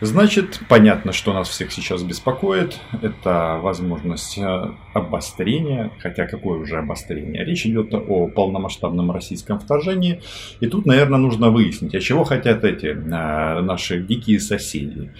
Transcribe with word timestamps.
Значит, 0.00 0.60
понятно, 0.68 1.12
что 1.12 1.32
нас 1.32 1.48
всех 1.48 1.72
сейчас 1.72 2.04
беспокоит. 2.04 2.78
Это 3.02 3.58
возможность 3.60 4.38
э, 4.38 4.70
обострения. 4.94 5.90
Хотя 5.98 6.26
какое 6.26 6.58
уже 6.58 6.78
обострение? 6.78 7.44
Речь 7.44 7.66
идет 7.66 7.92
о 7.92 8.28
полномасштабном 8.28 9.10
российском 9.10 9.58
вторжении. 9.58 10.22
И 10.60 10.68
тут, 10.68 10.86
наверное, 10.86 11.18
нужно 11.18 11.50
выяснить, 11.50 11.96
а 11.96 12.00
чего 12.00 12.22
хотят 12.22 12.62
эти 12.64 12.86
э, 12.86 13.60
наши 13.60 14.00
дикие 14.00 14.38
соседи. 14.38 15.10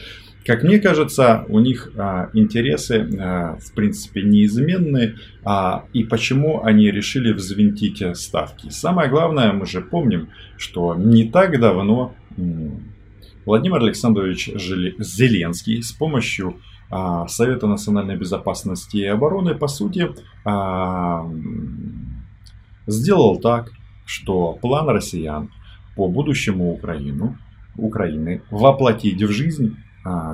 Как 0.47 0.63
мне 0.63 0.79
кажется, 0.79 1.45
у 1.49 1.59
них 1.59 1.93
а, 1.99 2.31
интересы, 2.33 3.07
а, 3.21 3.59
в 3.61 3.73
принципе, 3.75 4.23
неизменны. 4.23 5.17
А, 5.45 5.85
и 5.93 6.05
почему 6.05 6.65
они 6.65 6.91
решили 6.91 7.33
взвинтить 7.33 8.17
ставки? 8.17 8.71
Самое 8.71 9.11
главное, 9.11 9.53
мы 9.53 9.67
же 9.67 9.83
помним, 9.83 10.31
что 10.57 10.95
не 10.95 11.25
так 11.25 11.61
давно 11.61 12.15
Владимир 13.49 13.83
Александрович 13.83 14.51
Зеленский 14.99 15.83
с 15.83 15.91
помощью 15.93 16.61
а, 16.91 17.27
Совета 17.29 17.67
национальной 17.67 18.15
безопасности 18.15 18.99
и 18.99 19.07
обороны, 19.07 19.55
по 19.55 19.69
сути, 19.69 20.11
а, 20.45 21.27
сделал 22.87 23.39
так, 23.39 23.73
что 24.05 24.53
план 24.61 24.91
россиян 24.91 25.51
по 25.97 26.09
будущему 26.09 26.75
Украину, 26.75 27.39
Украины 27.79 28.43
воплотить 28.51 29.23
в 29.23 29.33
жизнь 29.33 29.79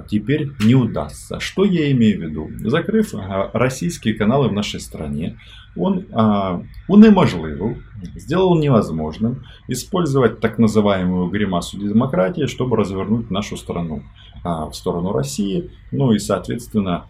теперь 0.08 0.50
не 0.60 0.74
удастся. 0.74 1.40
Что 1.40 1.64
я 1.64 1.90
имею 1.92 2.18
в 2.18 2.22
виду? 2.22 2.50
Закрыв 2.68 3.14
а, 3.14 3.50
российские 3.52 4.14
каналы 4.14 4.48
в 4.48 4.52
нашей 4.52 4.80
стране, 4.80 5.38
он 5.76 6.06
а, 6.12 6.62
унеможливил, 6.88 7.76
сделал 8.14 8.56
невозможным 8.58 9.44
использовать 9.66 10.40
так 10.40 10.58
называемую 10.58 11.30
гримасу 11.30 11.78
демократии, 11.78 12.46
чтобы 12.46 12.76
развернуть 12.76 13.30
нашу 13.30 13.56
страну 13.56 14.02
в 14.44 14.74
сторону 14.74 15.12
России, 15.12 15.70
ну 15.90 16.12
и, 16.12 16.18
соответственно, 16.18 17.06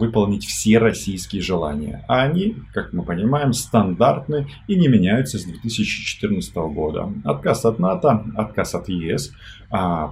выполнить 0.00 0.44
все 0.44 0.78
российские 0.78 1.40
желания. 1.40 2.04
А 2.08 2.22
они, 2.22 2.56
как 2.74 2.92
мы 2.92 3.04
понимаем, 3.04 3.52
стандартны 3.52 4.48
и 4.66 4.74
не 4.74 4.88
меняются 4.88 5.38
с 5.38 5.44
2014 5.44 6.52
года. 6.56 7.08
Отказ 7.22 7.64
от 7.66 7.78
НАТО, 7.78 8.24
отказ 8.34 8.74
от 8.74 8.88
ЕС, 8.88 9.32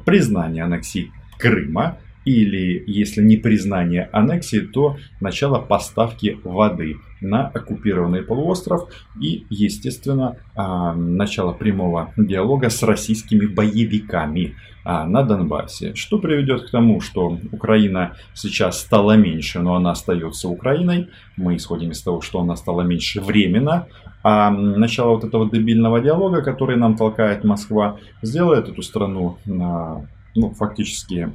признание 0.04 0.62
аннексии 0.62 1.10
Крыма, 1.40 1.96
или, 2.24 2.84
если 2.86 3.22
не 3.22 3.36
признание 3.36 4.08
аннексии, 4.12 4.60
то 4.60 4.96
начало 5.20 5.58
поставки 5.58 6.38
воды 6.44 6.96
на 7.20 7.48
оккупированный 7.48 8.22
полуостров 8.22 8.90
и, 9.20 9.46
естественно, 9.50 10.36
а, 10.54 10.94
начало 10.94 11.52
прямого 11.52 12.12
диалога 12.16 12.68
с 12.68 12.82
российскими 12.82 13.46
боевиками 13.46 14.54
а, 14.84 15.06
на 15.06 15.22
Донбассе. 15.22 15.94
Что 15.94 16.18
приведет 16.18 16.68
к 16.68 16.70
тому, 16.70 17.00
что 17.00 17.38
Украина 17.52 18.16
сейчас 18.34 18.80
стала 18.80 19.16
меньше, 19.16 19.60
но 19.60 19.74
она 19.74 19.92
остается 19.92 20.48
Украиной. 20.48 21.08
Мы 21.36 21.56
исходим 21.56 21.90
из 21.90 22.02
того, 22.02 22.20
что 22.20 22.40
она 22.40 22.56
стала 22.56 22.82
меньше 22.82 23.20
временно. 23.20 23.86
А 24.22 24.50
начало 24.50 25.14
вот 25.14 25.24
этого 25.24 25.50
дебильного 25.50 26.00
диалога, 26.00 26.42
который 26.42 26.76
нам 26.76 26.96
толкает 26.96 27.44
Москва, 27.44 27.96
сделает 28.22 28.68
эту 28.68 28.82
страну 28.82 29.38
ну, 30.34 30.52
фактически 30.54 31.32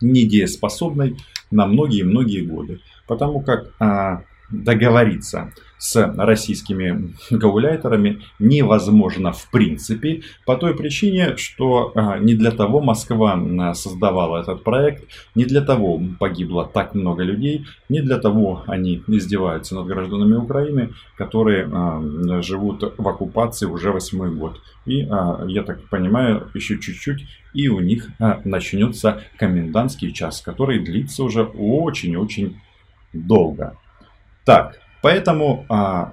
недееспособной 0.00 1.16
на 1.50 1.66
многие-многие 1.66 2.42
годы. 2.42 2.80
Потому 3.06 3.40
как 3.40 3.72
а, 3.80 4.22
договориться 4.50 5.52
с 5.78 6.12
российскими 6.16 7.14
гауляйтерами 7.30 8.22
невозможно 8.38 9.32
в 9.32 9.50
принципе, 9.50 10.22
по 10.44 10.56
той 10.56 10.74
причине, 10.74 11.36
что 11.36 11.92
а, 11.94 12.18
не 12.18 12.34
для 12.34 12.50
того 12.50 12.80
Москва 12.80 13.40
а, 13.60 13.74
создавала 13.74 14.42
этот 14.42 14.64
проект, 14.64 15.04
не 15.34 15.44
для 15.44 15.60
того 15.60 16.00
погибло 16.18 16.66
так 16.66 16.94
много 16.94 17.22
людей, 17.22 17.64
не 17.88 18.00
для 18.00 18.18
того 18.18 18.64
они 18.66 19.02
издеваются 19.06 19.76
над 19.76 19.86
гражданами 19.86 20.34
Украины, 20.34 20.90
которые 21.16 21.68
а, 21.72 22.42
живут 22.42 22.94
в 22.98 23.08
оккупации 23.08 23.66
уже 23.66 23.92
восьмой 23.92 24.30
год. 24.34 24.60
И, 24.86 25.00
я 25.00 25.64
так 25.66 25.82
понимаю, 25.90 26.48
еще 26.54 26.78
чуть-чуть, 26.78 27.26
и 27.52 27.68
у 27.68 27.80
них 27.80 28.08
начнется 28.44 29.22
комендантский 29.36 30.14
час, 30.14 30.40
который 30.40 30.78
длится 30.78 31.24
уже 31.24 31.42
очень-очень 31.42 32.58
долго. 33.12 33.76
Так, 34.46 34.80
поэтому 35.02 35.64
а, 35.68 36.12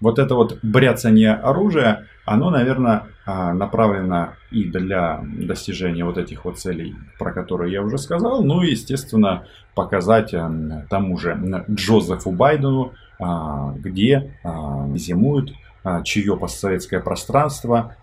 вот 0.00 0.18
это 0.18 0.34
вот 0.34 0.58
бряцание 0.62 1.32
оружия, 1.32 2.06
оно, 2.24 2.50
наверное, 2.50 3.04
а, 3.26 3.52
направлено 3.52 4.34
и 4.50 4.64
для 4.64 5.20
достижения 5.22 6.04
вот 6.04 6.16
этих 6.16 6.44
вот 6.44 6.58
целей, 6.58 6.94
про 7.18 7.32
которые 7.32 7.72
я 7.72 7.82
уже 7.82 7.98
сказал. 7.98 8.42
Ну 8.42 8.62
и, 8.62 8.70
естественно, 8.70 9.44
показать 9.74 10.34
тому 10.88 11.18
же 11.18 11.64
Джозефу 11.70 12.32
Байдену, 12.32 12.92
а, 13.18 13.72
где 13.76 14.34
а, 14.42 14.88
зимуют, 14.96 15.52
чье 16.04 16.36
постсоветское 16.36 17.00
пространство. 17.00 17.96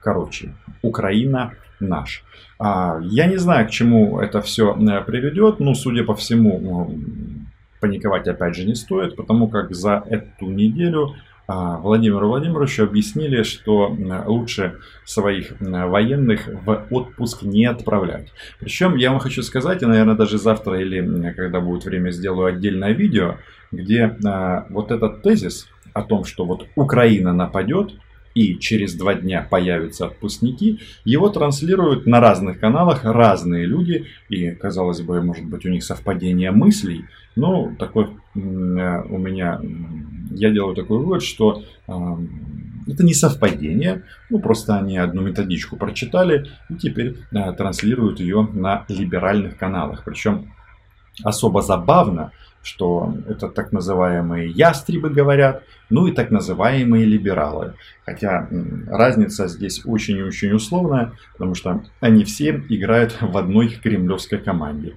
Короче, 0.00 0.54
Украина 0.80 1.52
наш. 1.78 2.24
Я 2.58 3.26
не 3.26 3.36
знаю, 3.36 3.66
к 3.66 3.70
чему 3.70 4.18
это 4.18 4.40
все 4.40 4.72
приведет. 4.74 5.60
Ну, 5.60 5.74
судя 5.74 6.04
по 6.04 6.14
всему, 6.14 6.90
паниковать 7.82 8.28
опять 8.28 8.54
же 8.54 8.64
не 8.64 8.76
стоит, 8.76 9.16
потому 9.16 9.48
как 9.48 9.74
за 9.74 10.04
эту 10.08 10.46
неделю 10.46 11.16
а, 11.48 11.78
Владимиру 11.78 12.28
Владимировичу 12.28 12.84
объяснили, 12.84 13.42
что 13.42 13.94
лучше 14.26 14.78
своих 15.04 15.52
военных 15.60 16.46
в 16.46 16.86
отпуск 16.90 17.42
не 17.42 17.66
отправлять. 17.66 18.32
Причем 18.60 18.94
я 18.94 19.10
вам 19.10 19.18
хочу 19.18 19.42
сказать, 19.42 19.82
и, 19.82 19.86
наверное, 19.86 20.14
даже 20.14 20.38
завтра 20.38 20.80
или 20.80 21.32
когда 21.32 21.60
будет 21.60 21.84
время 21.84 22.12
сделаю 22.12 22.54
отдельное 22.54 22.92
видео, 22.92 23.36
где 23.72 24.16
а, 24.24 24.66
вот 24.70 24.92
этот 24.92 25.22
тезис 25.22 25.66
о 25.92 26.02
том, 26.02 26.24
что 26.24 26.44
вот 26.44 26.66
Украина 26.76 27.32
нападет, 27.32 27.90
и 28.34 28.58
через 28.58 28.94
два 28.94 29.14
дня 29.14 29.46
появятся 29.50 30.06
отпускники, 30.06 30.80
его 31.04 31.28
транслируют 31.28 32.06
на 32.06 32.20
разных 32.20 32.60
каналах 32.60 33.04
разные 33.04 33.66
люди, 33.66 34.06
и, 34.28 34.52
казалось 34.52 35.02
бы, 35.02 35.20
может 35.22 35.44
быть 35.44 35.66
у 35.66 35.68
них 35.68 35.84
совпадение 35.84 36.50
мыслей, 36.50 37.04
но 37.36 37.72
такой 37.78 38.08
у 38.34 38.38
меня, 38.38 39.60
я 40.30 40.50
делаю 40.50 40.74
такой 40.74 40.98
вывод, 40.98 41.22
что 41.22 41.62
это 41.86 43.04
не 43.04 43.14
совпадение, 43.14 44.04
ну 44.30 44.40
просто 44.40 44.76
они 44.76 44.98
одну 44.98 45.22
методичку 45.22 45.76
прочитали 45.76 46.46
и 46.68 46.74
теперь 46.74 47.16
транслируют 47.30 48.20
ее 48.20 48.48
на 48.52 48.84
либеральных 48.88 49.56
каналах. 49.56 50.02
Причем 50.04 50.52
особо 51.22 51.62
забавно, 51.62 52.32
что 52.62 53.14
это 53.28 53.48
так 53.48 53.72
называемые 53.72 54.48
ястребы 54.48 55.10
говорят, 55.10 55.62
ну 55.90 56.06
и 56.06 56.12
так 56.12 56.30
называемые 56.30 57.04
либералы. 57.04 57.74
Хотя 58.06 58.48
разница 58.86 59.48
здесь 59.48 59.82
очень 59.84 60.18
и 60.18 60.22
очень 60.22 60.52
условная, 60.52 61.12
потому 61.32 61.54
что 61.54 61.84
они 62.00 62.24
все 62.24 62.62
играют 62.68 63.16
в 63.20 63.36
одной 63.36 63.68
кремлевской 63.68 64.38
команде. 64.38 64.94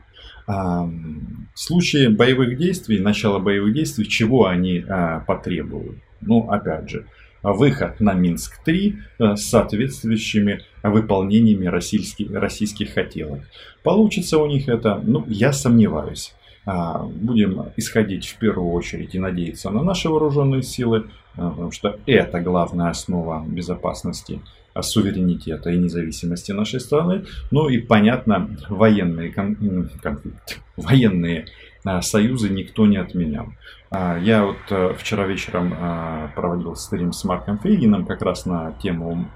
В 0.47 1.59
случае 1.59 2.09
боевых 2.09 2.57
действий, 2.57 2.99
начала 2.99 3.39
боевых 3.39 3.73
действий, 3.73 4.07
чего 4.07 4.45
они 4.45 4.83
а, 4.87 5.21
потребуют? 5.21 5.97
Ну, 6.21 6.49
опять 6.49 6.89
же, 6.89 7.05
выход 7.53 7.99
на 7.99 8.13
Минск-3 8.13 8.95
э, 9.19 9.35
с 9.35 9.45
соответствующими 9.45 10.61
выполнениями 10.83 11.65
российских, 11.65 12.31
российских 12.31 12.93
хотелок. 12.93 13.41
Получится 13.83 14.37
у 14.39 14.47
них 14.47 14.67
это? 14.67 15.01
Ну, 15.03 15.23
я 15.27 15.53
сомневаюсь. 15.53 16.33
А, 16.65 17.03
будем 17.03 17.71
исходить 17.77 18.27
в 18.27 18.37
первую 18.37 18.71
очередь 18.71 19.13
и 19.13 19.19
надеяться 19.19 19.69
на 19.69 19.83
наши 19.83 20.09
вооруженные 20.09 20.63
силы, 20.63 21.05
а, 21.35 21.51
потому 21.51 21.71
что 21.71 21.99
это 22.07 22.41
главная 22.41 22.89
основа 22.89 23.45
безопасности, 23.47 24.41
суверенитета 24.81 25.69
и 25.69 25.77
независимости 25.77 26.51
нашей 26.51 26.79
страны. 26.79 27.25
Ну 27.51 27.69
и 27.69 27.77
понятно, 27.79 28.49
военные 28.69 29.31
конфликты, 29.31 30.55
военные 30.77 31.45
союзы 32.01 32.49
никто 32.49 32.85
не 32.87 32.97
отменял. 32.97 33.47
Я 33.91 34.43
вот 34.45 34.57
э, 34.71 34.95
вчера 34.97 35.25
вечером 35.27 35.73
проводил 36.35 36.75
стрим 36.75 37.13
с 37.13 37.23
Марком 37.23 37.59
Фейгином 37.59 38.05
как 38.05 38.21
раз 38.23 38.45
на 38.45 38.73
тему 38.81 39.29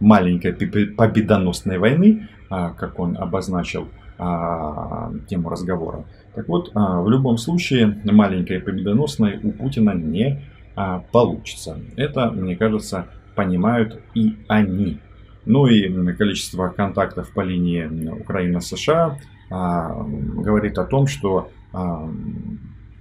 маленькой 0.00 0.52
победоносной 0.52 1.78
войны, 1.78 2.28
как 2.48 2.98
он 2.98 3.16
обозначил 3.16 3.88
тему 4.18 5.48
разговора. 5.48 6.04
Так 6.34 6.48
вот, 6.48 6.70
а, 6.74 7.00
в 7.00 7.10
любом 7.10 7.38
случае, 7.38 8.00
маленькой 8.04 8.60
победоносной 8.60 9.40
у 9.42 9.50
Путина 9.52 9.90
не 9.90 10.42
а, 10.76 11.00
получится. 11.12 11.78
Это, 11.96 12.30
мне 12.30 12.56
кажется, 12.56 13.06
понимают 13.34 14.00
и 14.14 14.36
они. 14.48 14.98
Ну 15.46 15.66
и 15.66 16.12
количество 16.14 16.68
контактов 16.68 17.32
по 17.32 17.40
линии 17.40 17.84
Украина-США 18.20 19.18
а, 19.50 20.02
говорит 20.04 20.78
о 20.78 20.84
том, 20.84 21.06
что 21.06 21.50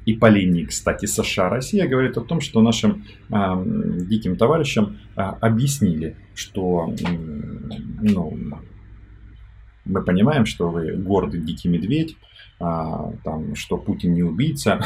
и 0.05 0.13
по 0.13 0.27
линии, 0.27 0.63
кстати, 0.63 1.05
США-Россия 1.05 1.87
говорит 1.87 2.17
о 2.17 2.21
том, 2.21 2.39
что 2.39 2.61
нашим 2.61 3.03
диким 3.29 4.37
товарищам 4.37 4.97
объяснили, 5.15 6.15
что 6.35 6.93
ну, 8.01 8.37
мы 9.85 10.03
понимаем, 10.03 10.45
что 10.45 10.69
вы 10.69 10.93
гордый 10.93 11.41
дикий 11.41 11.67
медведь, 11.67 12.15
а, 12.59 13.11
там, 13.23 13.55
что 13.55 13.77
Путин 13.77 14.13
не 14.13 14.23
убийца, 14.23 14.79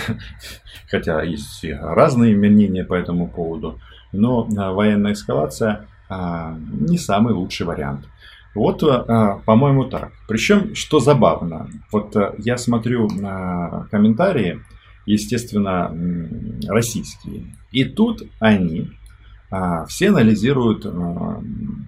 хотя 0.88 1.22
есть 1.24 1.66
разные 1.66 2.36
мнения 2.36 2.84
по 2.84 2.94
этому 2.94 3.28
поводу, 3.28 3.80
но 4.14 4.48
а, 4.58 4.72
военная 4.72 5.14
эскалация 5.14 5.88
а, 6.10 6.58
не 6.72 6.98
самый 6.98 7.34
лучший 7.34 7.66
вариант. 7.66 8.08
Вот, 8.56 8.82
по-моему, 8.82 9.86
так. 9.86 10.12
Причем, 10.28 10.76
что 10.76 11.00
забавно, 11.00 11.70
вот 11.92 12.16
я 12.38 12.58
смотрю 12.58 13.10
на 13.10 13.88
комментарии, 13.90 14.62
естественно, 15.08 15.92
российские, 16.68 17.56
и 17.72 17.84
тут 17.84 18.22
они 18.38 18.92
все 19.88 20.10
анализируют 20.10 20.84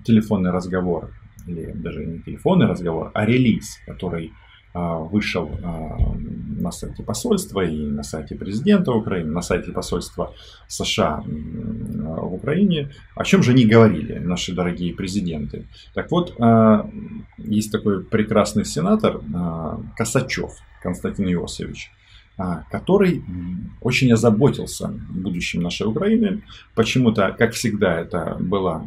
телефонный 0.06 0.50
разговор, 0.50 1.12
или 1.46 1.72
даже 1.72 2.04
не 2.04 2.22
телефонный 2.22 2.66
разговор, 2.66 3.12
а 3.14 3.28
релиз, 3.28 3.78
который 3.86 4.34
а, 4.78 4.98
вышел 4.98 5.50
а, 5.64 5.96
на 6.60 6.70
сайте 6.70 7.02
посольства 7.02 7.62
и 7.62 7.88
на 7.88 8.04
сайте 8.04 8.36
президента 8.36 8.92
Украины, 8.92 9.32
на 9.32 9.42
сайте 9.42 9.72
посольства 9.72 10.34
США 10.68 11.24
в 12.16 12.34
Украине, 12.34 12.92
о 13.16 13.24
чем 13.24 13.44
же 13.44 13.52
они 13.52 13.66
говорили, 13.66 14.20
наши 14.20 14.54
дорогие 14.54 14.94
президенты. 14.94 15.66
Так 15.94 16.12
вот, 16.12 16.36
а, 16.40 16.90
есть 17.38 17.72
такой 17.72 18.04
прекрасный 18.04 18.66
сенатор 18.66 19.22
Косачев 19.98 20.52
Константин 20.82 21.28
Иосифович, 21.30 21.92
который 22.72 23.24
очень 23.82 24.12
озаботился 24.12 24.88
будущим 25.10 25.62
нашей 25.62 25.88
Украины. 25.88 26.44
Почему-то, 26.76 27.34
как 27.38 27.54
всегда, 27.54 28.00
это 28.00 28.38
было 28.40 28.86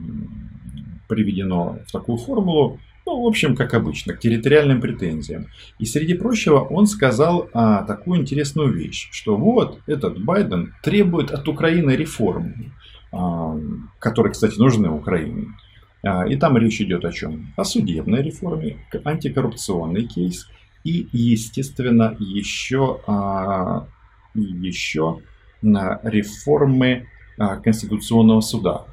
приведено 1.09 1.79
в 1.87 1.93
такую 1.93 2.19
формулу, 2.19 2.79
ну, 3.09 3.23
в 3.23 3.27
общем, 3.27 3.57
как 3.57 3.73
обычно, 3.73 4.13
к 4.13 4.21
территориальным 4.21 4.83
претензиям. 4.83 5.47
И 5.79 5.87
среди 5.87 6.13
прочего 6.13 6.59
он 6.59 6.87
сказал 6.87 7.49
а, 7.55 7.83
такую 7.85 8.21
интересную 8.21 8.71
вещь, 8.71 9.09
что 9.13 9.35
вот 9.37 9.81
этот 9.87 10.23
Байден 10.23 10.75
требует 10.83 11.31
от 11.31 11.49
Украины 11.49 11.93
реформ, 11.93 12.75
которые, 13.11 14.33
кстати, 14.33 14.59
нужны 14.59 14.91
Украине. 14.91 15.49
А, 16.03 16.27
и 16.27 16.37
там 16.37 16.57
речь 16.57 16.81
идет 16.81 17.05
о 17.05 17.13
чем? 17.13 17.53
О 17.57 17.65
судебной 17.65 18.23
реформе, 18.23 18.79
антикоррупционный 19.05 20.07
кейс 20.07 20.49
и, 20.85 21.09
естественно, 21.13 22.17
еще, 22.19 23.01
а, 23.07 23.87
еще 24.35 25.21
реформы 26.03 27.09
а, 27.37 27.57
Конституционного 27.57 28.41
суда. 28.41 28.85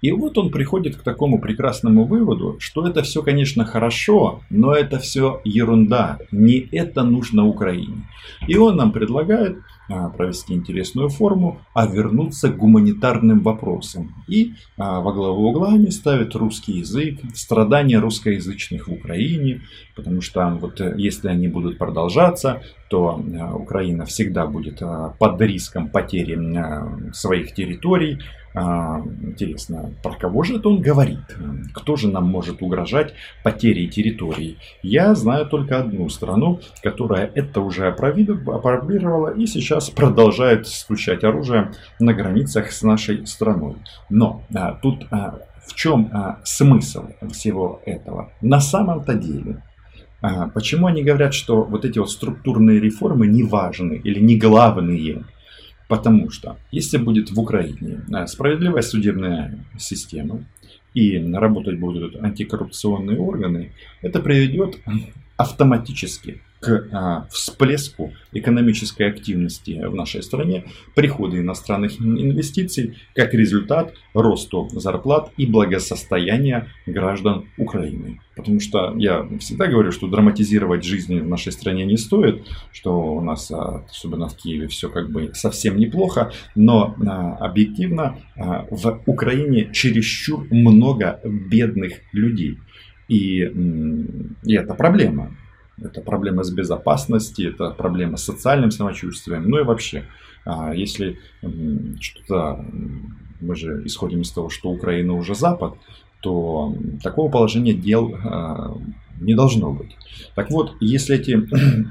И 0.00 0.12
вот 0.12 0.38
он 0.38 0.50
приходит 0.50 0.96
к 0.96 1.02
такому 1.02 1.40
прекрасному 1.40 2.04
выводу, 2.04 2.56
что 2.60 2.86
это 2.86 3.02
все, 3.02 3.22
конечно, 3.22 3.64
хорошо, 3.64 4.42
но 4.50 4.72
это 4.72 4.98
все 4.98 5.40
ерунда. 5.44 6.18
Не 6.30 6.68
это 6.72 7.02
нужно 7.02 7.46
Украине. 7.46 8.08
И 8.46 8.56
он 8.56 8.76
нам 8.76 8.92
предлагает 8.92 9.58
а, 9.90 10.10
провести 10.10 10.52
интересную 10.52 11.08
форму, 11.08 11.62
а 11.72 11.86
вернуться 11.86 12.50
к 12.50 12.56
гуманитарным 12.58 13.40
вопросам. 13.40 14.14
И 14.28 14.52
а, 14.76 15.00
во 15.00 15.12
главу 15.12 15.48
угла 15.48 15.72
они 15.72 15.90
ставят 15.90 16.34
русский 16.36 16.72
язык, 16.72 17.20
страдания 17.34 17.98
русскоязычных 17.98 18.86
в 18.86 18.92
Украине, 18.92 19.62
потому 19.96 20.20
что 20.20 20.46
вот 20.60 20.80
э, 20.82 20.94
если 20.98 21.28
они 21.28 21.48
будут 21.48 21.78
продолжаться, 21.78 22.62
то 22.90 23.18
а, 23.40 23.56
Украина 23.56 24.04
всегда 24.04 24.46
будет 24.46 24.82
под 25.18 25.40
риском 25.40 25.88
потери 25.88 26.38
своих 27.12 27.54
территорий, 27.54 28.18
а, 28.18 28.47
интересно, 29.22 29.92
про 30.02 30.12
кого 30.12 30.42
же 30.42 30.56
это 30.56 30.68
он 30.68 30.80
говорит? 30.80 31.20
Кто 31.74 31.96
же 31.96 32.08
нам 32.08 32.24
может 32.26 32.62
угрожать 32.62 33.14
потерей 33.42 33.88
территории? 33.88 34.56
Я 34.82 35.14
знаю 35.14 35.46
только 35.46 35.78
одну 35.78 36.08
страну, 36.08 36.60
которая 36.82 37.30
это 37.34 37.60
уже 37.60 37.88
опробировала 37.88 39.28
и 39.28 39.46
сейчас 39.46 39.90
продолжает 39.90 40.66
стучать 40.66 41.24
оружие 41.24 41.72
на 42.00 42.14
границах 42.14 42.72
с 42.72 42.82
нашей 42.82 43.26
страной. 43.26 43.76
Но 44.08 44.42
а, 44.54 44.72
тут 44.72 45.06
а, 45.10 45.40
в 45.66 45.74
чем 45.74 46.10
а, 46.12 46.40
смысл 46.44 47.08
всего 47.30 47.82
этого? 47.84 48.32
На 48.40 48.60
самом-то 48.60 49.14
деле, 49.14 49.62
а, 50.20 50.48
почему 50.48 50.86
они 50.86 51.02
говорят, 51.02 51.34
что 51.34 51.62
вот 51.62 51.84
эти 51.84 51.98
вот 51.98 52.10
структурные 52.10 52.80
реформы 52.80 53.26
не 53.26 53.42
важны 53.42 54.00
или 54.02 54.18
не 54.18 54.36
главные? 54.36 55.24
Потому 55.88 56.30
что 56.30 56.58
если 56.70 56.98
будет 56.98 57.30
в 57.30 57.40
Украине 57.40 58.02
э, 58.14 58.26
справедливая 58.26 58.82
судебная 58.82 59.64
система 59.78 60.44
и 60.92 61.18
работать 61.32 61.78
будут 61.80 62.22
антикоррупционные 62.22 63.18
органы, 63.18 63.72
это 64.02 64.20
приведет 64.20 64.78
автоматически 65.36 66.42
к 66.60 66.88
а, 66.92 67.26
всплеску 67.30 68.12
экономической 68.32 69.08
активности 69.08 69.80
в 69.84 69.94
нашей 69.94 70.22
стране, 70.22 70.64
прихода 70.94 71.38
иностранных 71.38 72.00
инвестиций, 72.00 72.98
как 73.14 73.32
результат 73.34 73.94
росту 74.12 74.68
зарплат 74.72 75.30
и 75.36 75.46
благосостояния 75.46 76.68
граждан 76.86 77.46
Украины. 77.56 78.20
Потому 78.34 78.60
что 78.60 78.94
я 78.96 79.28
всегда 79.40 79.66
говорю, 79.66 79.92
что 79.92 80.08
драматизировать 80.08 80.84
жизни 80.84 81.20
в 81.20 81.28
нашей 81.28 81.52
стране 81.52 81.84
не 81.84 81.96
стоит, 81.96 82.46
что 82.72 83.14
у 83.14 83.20
нас, 83.20 83.50
а, 83.50 83.84
особенно 83.88 84.28
в 84.28 84.36
Киеве, 84.36 84.68
все 84.68 84.88
как 84.88 85.10
бы 85.10 85.32
совсем 85.34 85.76
неплохо, 85.76 86.32
но 86.54 86.94
а, 87.06 87.36
объективно 87.36 88.18
а, 88.36 88.66
в 88.70 89.02
Украине 89.06 89.70
чересчур 89.72 90.46
много 90.50 91.20
бедных 91.24 92.00
людей. 92.12 92.58
И, 93.08 93.40
и 94.44 94.54
это 94.54 94.74
проблема. 94.74 95.34
Это 95.82 96.00
проблема 96.00 96.42
с 96.42 96.50
безопасностью, 96.50 97.50
это 97.50 97.70
проблема 97.70 98.16
с 98.16 98.24
социальным 98.24 98.70
самочувствием. 98.70 99.48
Ну 99.48 99.60
и 99.60 99.64
вообще, 99.64 100.04
а, 100.44 100.74
если 100.74 101.18
что-то, 102.00 102.64
мы 103.40 103.54
же 103.54 103.82
исходим 103.86 104.22
из 104.22 104.32
того, 104.32 104.48
что 104.48 104.70
Украина 104.70 105.12
уже 105.14 105.34
Запад, 105.34 105.74
то 106.20 106.74
такого 107.02 107.30
положения 107.30 107.74
дел 107.74 108.16
а, 108.24 108.76
не 109.20 109.34
должно 109.34 109.72
быть. 109.72 109.96
Так 110.34 110.50
вот, 110.50 110.76
если 110.80 111.16
эти 111.16 111.32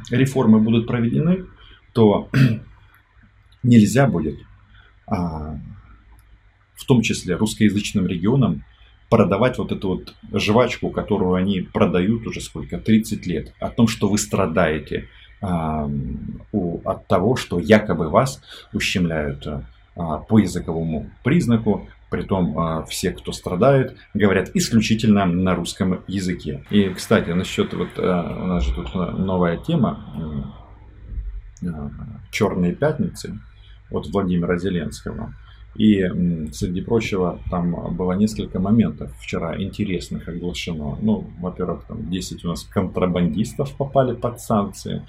реформы 0.13 0.59
будут 0.59 0.87
проведены, 0.87 1.45
то 1.93 2.29
нельзя 3.63 4.07
будет, 4.07 4.37
а, 5.05 5.59
в 6.75 6.85
том 6.85 7.01
числе 7.01 7.35
русскоязычным 7.35 8.05
регионам, 8.05 8.63
продавать 9.09 9.57
вот 9.57 9.71
эту 9.71 9.89
вот 9.89 10.13
жвачку, 10.33 10.89
которую 10.89 11.35
они 11.35 11.61
продают 11.61 12.27
уже 12.27 12.41
сколько, 12.41 12.77
30 12.77 13.25
лет, 13.27 13.53
о 13.59 13.69
том, 13.69 13.87
что 13.87 14.09
вы 14.09 14.17
страдаете 14.17 15.07
а, 15.41 15.89
у, 16.51 16.81
от 16.83 17.07
того, 17.07 17.35
что 17.35 17.59
якобы 17.59 18.09
вас 18.09 18.41
ущемляют 18.73 19.47
а, 19.95 20.17
по 20.17 20.39
языковому 20.39 21.09
признаку, 21.23 21.87
Притом 22.09 22.57
а, 22.57 22.83
все, 22.85 23.11
кто 23.11 23.33
страдает, 23.33 23.97
говорят 24.13 24.51
исключительно 24.53 25.25
на 25.25 25.55
русском 25.55 26.03
языке. 26.07 26.63
И, 26.69 26.87
кстати, 26.89 27.31
насчет 27.31 27.73
вот 27.73 27.89
а, 27.97 28.43
у 28.43 28.45
нас 28.47 28.63
же 28.63 28.73
тут 28.73 28.93
новая 28.95 29.57
тема 29.57 30.53
а, 31.65 31.91
Черные 32.31 32.73
пятницы 32.73 33.37
от 33.91 34.07
Владимира 34.07 34.57
Зеленского. 34.57 35.33
И, 35.77 36.03
среди 36.51 36.81
прочего, 36.81 37.39
там 37.51 37.95
было 37.95 38.13
несколько 38.13 38.59
моментов 38.59 39.15
вчера 39.19 39.61
интересных 39.61 40.27
оглашено. 40.27 40.97
Ну, 41.01 41.29
во-первых, 41.39 41.83
там 41.85 42.09
10 42.09 42.45
у 42.45 42.47
нас 42.47 42.63
контрабандистов 42.63 43.75
попали 43.77 44.15
под 44.15 44.39
санкции. 44.39 45.03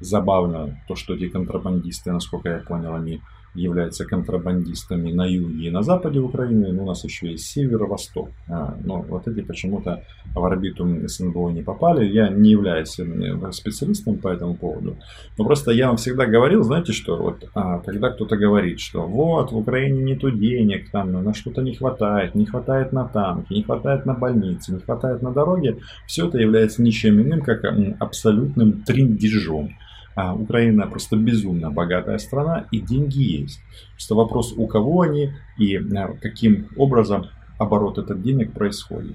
Забавно 0.00 0.80
то, 0.88 0.94
что 0.94 1.14
эти 1.14 1.28
контрабандисты, 1.28 2.12
насколько 2.12 2.48
я 2.48 2.58
понял, 2.58 2.94
они 2.94 3.20
являются 3.62 4.04
контрабандистами 4.04 5.12
на 5.12 5.26
юге 5.26 5.68
и 5.68 5.70
на 5.70 5.82
западе 5.82 6.20
Украины, 6.20 6.72
но 6.72 6.84
у 6.84 6.86
нас 6.86 7.04
еще 7.04 7.30
есть 7.30 7.46
северо-восток. 7.46 8.30
А, 8.48 8.76
но 8.84 9.02
вот 9.02 9.28
эти 9.28 9.40
почему-то 9.40 10.02
в 10.34 10.44
орбиту 10.44 10.86
СНБО 11.06 11.50
не 11.50 11.62
попали. 11.62 12.06
Я 12.06 12.28
не 12.28 12.50
являюсь 12.50 12.98
э, 12.98 13.52
специалистом 13.52 14.18
по 14.18 14.28
этому 14.28 14.54
поводу. 14.54 14.96
Но 15.36 15.44
просто 15.44 15.70
я 15.72 15.88
вам 15.88 15.96
всегда 15.96 16.26
говорил, 16.26 16.62
знаете 16.62 16.92
что, 16.92 17.16
вот 17.16 17.48
а, 17.54 17.78
когда 17.80 18.10
кто-то 18.10 18.36
говорит, 18.36 18.80
что 18.80 19.06
вот 19.06 19.52
в 19.52 19.56
Украине 19.56 20.02
нету 20.02 20.30
денег, 20.30 20.90
там 20.90 21.12
на 21.12 21.34
что-то 21.34 21.62
не 21.62 21.74
хватает, 21.74 22.34
не 22.34 22.46
хватает 22.46 22.92
на 22.92 23.04
танки, 23.04 23.52
не 23.52 23.62
хватает 23.62 24.06
на 24.06 24.14
больницы, 24.14 24.72
не 24.72 24.80
хватает 24.80 25.22
на 25.22 25.32
дороге, 25.32 25.78
все 26.06 26.28
это 26.28 26.38
является 26.38 26.82
ничем 26.82 27.20
иным, 27.20 27.42
как 27.42 27.64
абсолютным 27.98 28.82
триндежом. 28.82 29.70
А 30.18 30.34
Украина 30.34 30.88
просто 30.88 31.14
безумно 31.14 31.70
богатая 31.70 32.18
страна 32.18 32.66
и 32.72 32.80
деньги 32.80 33.20
есть. 33.40 33.60
Просто 33.92 34.16
вопрос, 34.16 34.52
у 34.56 34.66
кого 34.66 35.02
они 35.02 35.30
и 35.58 35.76
а, 35.76 36.08
каким 36.20 36.66
образом 36.76 37.26
оборот 37.56 37.98
этот 37.98 38.20
денег 38.20 38.52
происходит. 38.52 39.14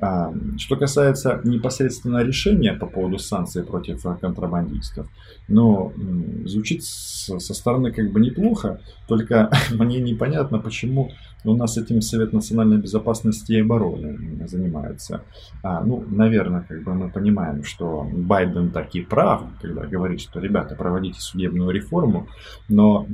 А, 0.00 0.34
что 0.58 0.74
касается 0.74 1.40
непосредственно 1.44 2.24
решения 2.24 2.72
по 2.72 2.86
поводу 2.86 3.20
санкций 3.20 3.62
против 3.62 4.02
контрабандистов, 4.20 5.06
ну, 5.46 5.92
звучит 6.44 6.82
со 6.82 7.54
стороны 7.54 7.92
как 7.92 8.10
бы 8.10 8.18
неплохо, 8.18 8.80
только 9.06 9.48
мне 9.70 10.00
непонятно, 10.00 10.58
почему 10.58 11.12
у 11.44 11.56
нас 11.56 11.76
этим 11.76 12.00
Совет 12.00 12.32
национальной 12.32 12.78
безопасности 12.78 13.52
и 13.52 13.60
обороны 13.60 14.46
занимается. 14.46 15.22
А, 15.62 15.82
ну, 15.84 16.04
наверное, 16.08 16.64
как 16.68 16.82
бы 16.84 16.94
мы 16.94 17.10
понимаем, 17.10 17.64
что 17.64 18.06
Байден 18.12 18.70
таки 18.70 19.02
прав, 19.02 19.42
когда 19.60 19.86
говорит, 19.86 20.20
что, 20.20 20.40
ребята, 20.40 20.74
проводите 20.74 21.20
судебную 21.20 21.70
реформу, 21.70 22.28
но 22.68 23.06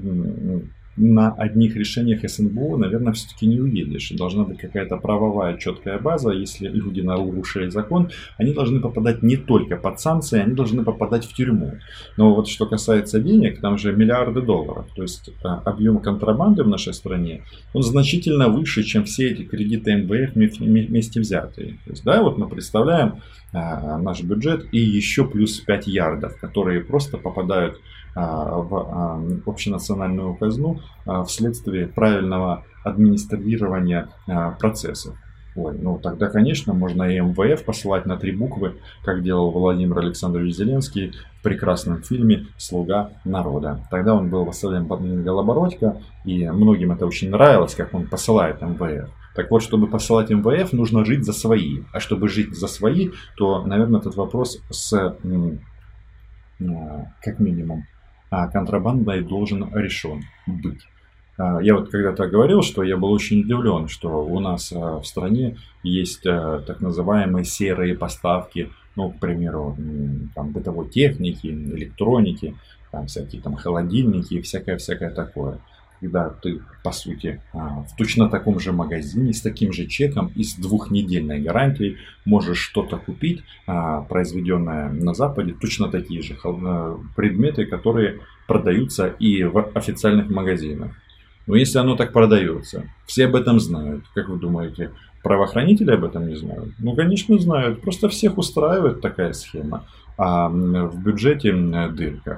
на 0.98 1.32
одних 1.32 1.76
решениях 1.76 2.28
СНБО, 2.28 2.76
наверное, 2.76 3.12
все-таки 3.12 3.46
не 3.46 3.60
уедешь. 3.60 4.10
Должна 4.10 4.44
быть 4.44 4.58
какая-то 4.58 4.96
правовая 4.96 5.56
четкая 5.56 5.98
база. 5.98 6.32
Если 6.32 6.68
люди 6.68 7.00
нарушили 7.00 7.68
закон, 7.68 8.10
они 8.36 8.52
должны 8.52 8.80
попадать 8.80 9.22
не 9.22 9.36
только 9.36 9.76
под 9.76 10.00
санкции, 10.00 10.40
они 10.40 10.54
должны 10.54 10.84
попадать 10.84 11.24
в 11.24 11.34
тюрьму. 11.34 11.74
Но 12.16 12.34
вот 12.34 12.48
что 12.48 12.66
касается 12.66 13.20
денег, 13.20 13.60
там 13.60 13.78
же 13.78 13.92
миллиарды 13.92 14.42
долларов. 14.42 14.86
То 14.94 15.02
есть 15.02 15.30
а, 15.44 15.62
объем 15.64 15.98
контрабанды 15.98 16.62
в 16.62 16.68
нашей 16.68 16.94
стране, 16.94 17.42
он 17.72 17.82
значительно 17.82 18.48
выше, 18.48 18.82
чем 18.82 19.04
все 19.04 19.30
эти 19.30 19.42
кредиты 19.42 19.94
МВФ 19.94 20.34
вместе 20.34 21.20
взятые. 21.20 21.78
То 21.84 21.90
есть, 21.90 22.04
да, 22.04 22.22
вот 22.22 22.38
мы 22.38 22.48
представляем 22.48 23.20
наш 23.52 24.22
бюджет 24.22 24.66
и 24.72 24.78
еще 24.78 25.24
плюс 25.24 25.58
5 25.60 25.86
ярдов, 25.86 26.38
которые 26.38 26.80
просто 26.80 27.16
попадают 27.16 27.80
а, 28.18 28.58
в 28.62 28.74
а, 28.74 29.22
общенациональную 29.46 30.34
казну 30.34 30.80
а, 31.06 31.22
вследствие 31.22 31.86
правильного 31.86 32.64
администрирования 32.82 34.08
процессов. 34.58 35.14
Ой, 35.54 35.76
ну 35.78 35.98
тогда, 35.98 36.28
конечно, 36.28 36.72
можно 36.72 37.02
и 37.04 37.20
МВФ 37.20 37.64
посылать 37.64 38.06
на 38.06 38.16
три 38.16 38.32
буквы, 38.32 38.76
как 39.04 39.22
делал 39.22 39.50
Владимир 39.50 39.98
Александрович 39.98 40.54
Зеленский 40.54 41.12
в 41.38 41.42
прекрасном 41.42 42.02
фильме 42.02 42.46
«Слуга 42.56 43.10
народа». 43.24 43.86
Тогда 43.90 44.14
он 44.14 44.30
был 44.30 44.44
Василием 44.44 44.86
Голобородько, 45.22 46.00
и 46.24 46.48
многим 46.48 46.92
это 46.92 47.06
очень 47.06 47.30
нравилось, 47.30 47.74
как 47.74 47.92
он 47.94 48.06
посылает 48.06 48.62
МВФ. 48.62 49.10
Так 49.38 49.52
вот, 49.52 49.62
чтобы 49.62 49.86
посылать 49.86 50.30
МВФ, 50.30 50.72
нужно 50.72 51.04
жить 51.04 51.24
за 51.24 51.32
свои. 51.32 51.82
А 51.92 52.00
чтобы 52.00 52.28
жить 52.28 52.56
за 52.56 52.66
свои, 52.66 53.10
то, 53.36 53.64
наверное, 53.64 54.00
этот 54.00 54.16
вопрос 54.16 54.60
с, 54.68 55.16
как 56.58 57.38
минимум, 57.38 57.86
а 58.30 58.48
контрабандой 58.48 59.22
должен 59.22 59.72
решен 59.72 60.24
быть. 60.48 60.80
А, 61.36 61.60
я 61.62 61.76
вот 61.76 61.88
когда-то 61.88 62.26
говорил, 62.26 62.62
что 62.62 62.82
я 62.82 62.96
был 62.96 63.12
очень 63.12 63.42
удивлен, 63.42 63.86
что 63.86 64.26
у 64.26 64.40
нас 64.40 64.72
а, 64.72 64.98
в 64.98 65.06
стране 65.06 65.56
есть 65.84 66.26
а, 66.26 66.58
так 66.66 66.80
называемые 66.80 67.44
серые 67.44 67.94
поставки, 67.94 68.72
ну, 68.96 69.12
к 69.12 69.20
примеру, 69.20 69.76
там, 70.34 70.50
бытовой 70.50 70.88
техники, 70.88 71.46
электроники, 71.46 72.56
там 72.90 73.06
всякие 73.06 73.40
там 73.40 73.54
холодильники 73.54 74.34
и 74.34 74.42
всякое-всякое 74.42 75.10
такое 75.10 75.60
когда 76.00 76.30
ты, 76.30 76.60
по 76.84 76.92
сути, 76.92 77.40
а, 77.52 77.82
в 77.82 77.96
точно 77.96 78.28
таком 78.28 78.60
же 78.60 78.72
магазине 78.72 79.32
с 79.32 79.40
таким 79.40 79.72
же 79.72 79.86
чеком 79.86 80.30
и 80.34 80.44
с 80.44 80.54
двухнедельной 80.54 81.40
гарантией 81.40 81.96
можешь 82.24 82.58
что-то 82.58 82.96
купить, 82.96 83.42
а, 83.66 84.02
произведенное 84.02 84.90
на 84.90 85.14
Западе, 85.14 85.54
точно 85.60 85.88
такие 85.88 86.22
же 86.22 86.36
а, 86.44 86.98
предметы, 87.16 87.66
которые 87.66 88.20
продаются 88.46 89.08
и 89.08 89.42
в 89.44 89.70
официальных 89.74 90.30
магазинах. 90.30 90.92
Но 91.46 91.56
если 91.56 91.78
оно 91.78 91.96
так 91.96 92.12
продается, 92.12 92.84
все 93.06 93.26
об 93.26 93.34
этом 93.34 93.58
знают, 93.58 94.04
как 94.14 94.28
вы 94.28 94.38
думаете, 94.38 94.90
правоохранители 95.22 95.90
об 95.92 96.04
этом 96.04 96.28
не 96.28 96.36
знают? 96.36 96.74
Ну, 96.78 96.94
конечно, 96.94 97.38
знают. 97.38 97.80
Просто 97.80 98.08
всех 98.08 98.38
устраивает 98.38 99.00
такая 99.00 99.32
схема. 99.32 99.84
А 100.16 100.48
в 100.48 101.02
бюджете 101.02 101.52
дырка. 101.52 102.20